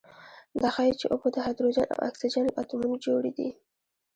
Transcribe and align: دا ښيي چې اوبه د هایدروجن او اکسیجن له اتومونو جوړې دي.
دا 0.61 0.69
ښيي 0.75 0.93
چې 0.99 1.05
اوبه 1.13 1.27
د 1.33 1.37
هایدروجن 1.45 1.87
او 1.93 1.99
اکسیجن 2.09 2.43
له 2.47 2.53
اتومونو 2.61 2.95
جوړې 3.05 3.31
دي. 3.37 3.49